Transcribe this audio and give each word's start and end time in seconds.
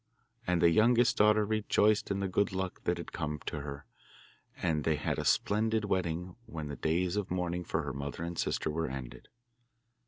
And 0.47 0.63
the 0.63 0.71
youngest 0.71 1.17
daughter 1.17 1.45
rejoiced 1.45 2.09
in 2.09 2.21
the 2.21 2.27
good 2.27 2.51
luck 2.51 2.83
that 2.85 2.97
had 2.97 3.11
come 3.11 3.39
to 3.45 3.59
her, 3.61 3.85
and 4.57 4.83
they 4.83 4.95
had 4.95 5.19
a 5.19 5.23
splendid 5.23 5.85
wedding 5.85 6.35
when 6.47 6.69
the 6.69 6.75
days 6.75 7.17
of 7.17 7.29
mourning 7.29 7.63
for 7.63 7.83
her 7.83 7.93
mother 7.93 8.23
and 8.23 8.35
sister 8.35 8.71
were 8.71 8.87
ended. 8.87 9.27